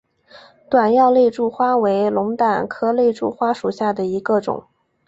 [0.67, 4.63] 短药肋柱花为龙胆科肋柱花属下的一个种。